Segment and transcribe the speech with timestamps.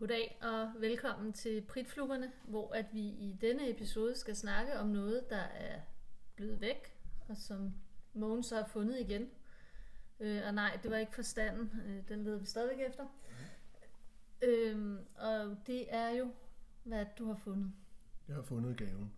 [0.00, 5.30] Goddag og velkommen til Pritfluggerne, hvor at vi i denne episode skal snakke om noget,
[5.30, 5.80] der er
[6.36, 6.96] blevet væk,
[7.28, 7.74] og som
[8.14, 9.30] Mogens så har fundet igen.
[10.20, 11.70] Øh, og nej, det var ikke forstanden.
[11.86, 13.06] Øh, den leder vi stadigvæk efter.
[14.42, 16.32] Øh, og det er jo,
[16.84, 17.72] hvad du har fundet.
[18.28, 19.12] Jeg har fundet gaven.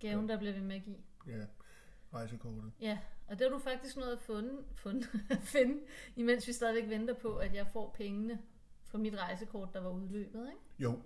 [0.00, 0.98] Gaven, der bliver vi med at give.
[1.26, 1.44] Ja,
[2.14, 2.72] rejsekortet.
[2.80, 5.08] Ja, og det har du faktisk nået at fundet, fundet,
[5.54, 5.82] finde,
[6.16, 8.38] imens vi stadigvæk venter på, at jeg får pengene
[8.92, 10.60] for mit rejsekort, der var udløbet, ikke?
[10.78, 10.98] Jo.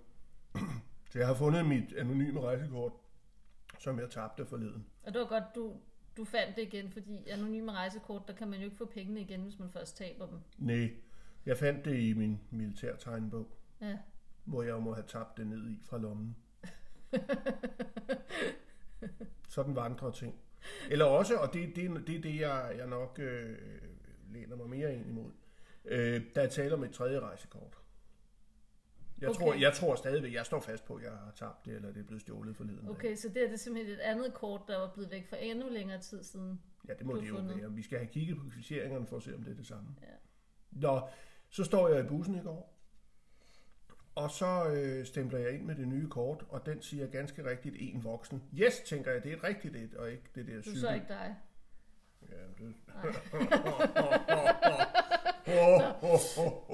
[1.11, 2.91] Så jeg har fundet mit anonyme rejsekort,
[3.79, 4.85] som jeg tabte forleden.
[5.03, 5.73] Og det var godt, du,
[6.17, 9.41] du fandt det igen, fordi anonyme rejsekort, der kan man jo ikke få pengene igen,
[9.41, 10.39] hvis man først taber dem.
[10.57, 10.89] Nej,
[11.45, 13.47] jeg fandt det i min militærtegnbog,
[13.81, 13.97] Ja.
[14.45, 16.35] hvor jeg må have tabt det ned i fra lommen.
[19.49, 20.35] Sådan vandrer ting.
[20.89, 23.57] Eller også, og det, det, det er det, jeg, jeg nok øh,
[24.29, 25.31] læner mig mere ind imod,
[25.87, 27.77] øh, der er tale om et tredje rejsekort.
[29.21, 29.39] Jeg, Okay.
[29.39, 31.99] tror, jeg tror stadigvæk, jeg står fast på, at jeg har tabt det, eller det
[31.99, 32.81] er blevet stjålet forleden.
[32.81, 32.89] dag.
[32.89, 35.69] Okay, så det er det simpelthen et andet kort, der var blevet væk for endnu
[35.69, 36.61] længere tid siden.
[36.87, 37.57] Ja, det må du det jo fundet.
[37.61, 37.71] være.
[37.73, 39.89] Vi skal have kigget på kvitteringerne for at se, om det er det samme.
[40.01, 40.07] Ja.
[40.71, 41.07] Nå,
[41.49, 42.73] så står jeg i bussen i går,
[44.15, 47.75] og så øh, stempler jeg ind med det nye kort, og den siger ganske rigtigt
[47.79, 48.43] en voksen.
[48.59, 50.79] Yes, tænker jeg, det er et rigtigt et, og ikke det der Du cykel.
[50.81, 51.35] så ikke dig.
[52.29, 52.75] Ja, det...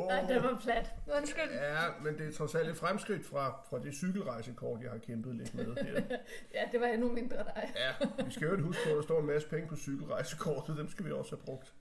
[0.08, 0.94] Nej, det var plat.
[1.18, 1.52] Undskyld.
[1.54, 5.36] Ja, men det er trods alt et fremskridt fra, fra det cykelrejsekort, jeg har kæmpet
[5.36, 6.02] lidt med her.
[6.54, 7.74] Ja, det var endnu mindre dig.
[7.76, 10.90] Ja, vi skal jo huske på, at der står en masse penge på cykelrejsekortet, dem
[10.90, 11.74] skal vi også have brugt.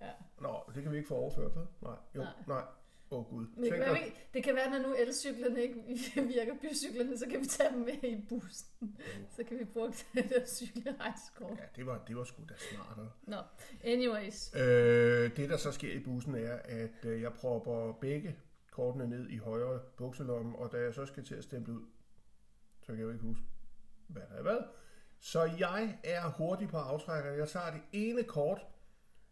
[0.00, 0.06] Ja.
[0.40, 1.66] Nå, det kan vi ikke få overført, vel?
[1.82, 2.30] Nej, jo, Nej.
[2.46, 2.62] nej.
[3.12, 3.46] Åh oh, gud.
[3.54, 5.74] Men det, kan være, vi- det kan være, når nu elcyklerne ikke
[6.34, 8.96] virker, bycyklerne, så kan vi tage dem med i bussen.
[9.36, 11.58] Så kan vi bruge det der cykelrejsekort.
[11.58, 13.10] Ja, det var, det var sgu da smartere.
[13.22, 13.36] Nå,
[13.84, 14.54] anyways.
[14.56, 18.36] Øh, det, der så sker i bussen, er, at øh, jeg propper begge
[18.70, 21.82] kortene ned i højre bukselomme, og da jeg så skal til at stemple ud,
[22.80, 23.44] så kan jeg jo ikke huske,
[24.08, 24.58] hvad der er hvad.
[25.20, 27.38] Så jeg er hurtig på aftrækkeren.
[27.38, 28.66] Jeg tager det ene kort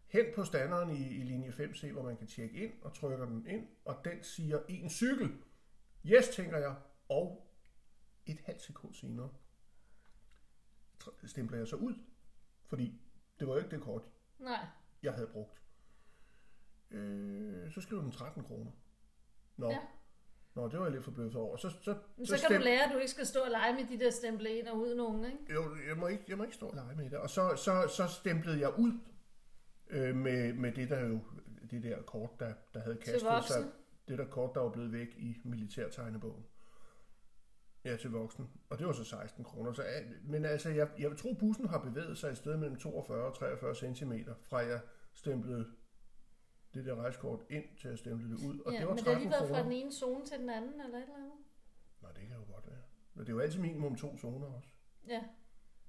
[0.09, 3.47] hen på standeren i, i linje 5C, hvor man kan tjekke ind, og trykker den
[3.47, 5.37] ind, og den siger en cykel.
[6.05, 6.75] Yes, tænker jeg,
[7.09, 7.51] og
[8.25, 9.29] et halvt sekund senere
[11.25, 11.93] stempler jeg så ud,
[12.65, 13.01] fordi
[13.39, 14.03] det var jo ikke det kort,
[14.39, 14.65] Nej,
[15.03, 15.61] jeg havde brugt.
[16.91, 18.71] Øh, så skriver den 13 kroner.
[19.57, 19.79] Nå, Ja.
[20.55, 21.57] Nå, det var jeg lidt forbløffet over.
[21.57, 23.87] Så, så, men så, kan du lære, at du ikke skal stå og lege med
[23.87, 25.53] de der stemple ind og ud nogen, ikke?
[25.53, 27.19] Jo, jeg må ikke, jeg må ikke stå og lege med det.
[27.19, 28.99] Og så, så, så stemplede jeg ud
[29.89, 31.19] øh, med, med det der jo,
[31.71, 33.71] det der kort, der, der havde kastet sig.
[34.07, 36.45] Det der kort, der var blevet væk i militærtegnebogen.
[37.83, 38.49] Ja, til voksen.
[38.69, 39.73] Og det var så 16 kroner.
[39.73, 42.77] Så, øh, men altså, jeg, jeg vil tro, bussen har bevæget sig et sted mellem
[42.77, 44.13] 42 og 43 cm,
[44.43, 44.79] fra jeg
[45.13, 45.67] stemplede
[46.73, 48.59] det der rejskort ind til at stemple det ud.
[48.59, 50.37] Og ja, det var men det har 13 lige været fra den ene zone til
[50.39, 51.31] den anden, eller et eller andet.
[52.01, 52.81] Nå, det kan jo godt være.
[53.13, 54.69] Men det er jo altid minimum to zoner også.
[55.07, 55.23] Ja,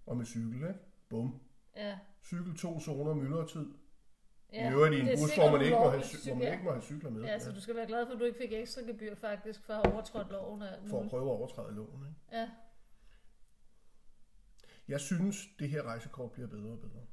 [0.07, 0.75] Og med cykel, ikke?
[1.09, 1.41] Bum.
[1.77, 1.99] ja.
[2.25, 3.67] Cykel to zoner, myldretid.
[4.53, 4.71] Ja.
[4.71, 6.65] I øvrigt i en det er bus, hvor man, ikke må have, hvor man ikke
[6.65, 7.23] må have cykler med.
[7.23, 9.73] Ja, så du skal være glad for, at du ikke fik ekstra gebyr faktisk for
[9.75, 12.07] at have overtrådt loven og for at prøve at overtræde loven.
[12.09, 12.39] Ikke?
[12.41, 12.51] Ja,
[14.89, 17.07] Jeg synes, det her rejsekort bliver bedre og bedre.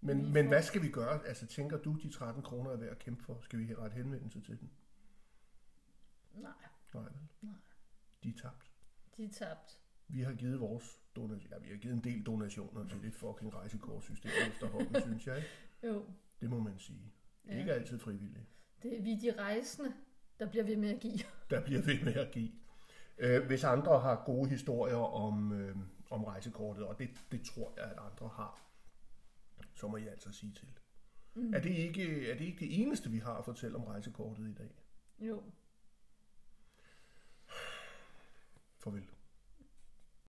[0.00, 1.26] Men, Lige men for- hvad skal vi gøre?
[1.26, 3.38] Altså, tænker du, de 13 kroner er værd at kæmpe for?
[3.42, 4.70] Skal vi ret henvendelse til den?
[6.34, 6.50] nej,
[6.94, 7.12] Nej, vel?
[7.42, 7.52] Nej.
[8.22, 8.70] De er tabt.
[9.16, 9.80] de er tabt.
[10.08, 13.54] Vi har givet vores donation, ja, vi har givet en del donationer til det fucking
[13.54, 15.36] rejsekortsystem efterhånden, synes jeg.
[15.36, 15.48] Ikke?
[15.84, 16.04] Jo,
[16.40, 17.12] Det må man sige.
[17.46, 17.58] Ja.
[17.58, 18.46] Ikke altid frivilligt.
[18.82, 19.92] det er vi de rejsende,
[20.38, 21.18] der bliver ved med at give.
[21.50, 22.52] der bliver ved med at give.
[23.18, 25.76] Øh, hvis andre har gode historier om, øh,
[26.10, 28.62] om rejsekortet, og det, det tror jeg, at andre har,
[29.74, 30.68] så må I altså sige til.
[31.34, 31.54] Mm.
[31.54, 34.54] Er, det ikke, er det ikke det eneste, vi har at fortælle om rejsekortet i
[34.54, 34.70] dag?
[35.18, 35.42] Jo.
[38.78, 39.08] Farvel.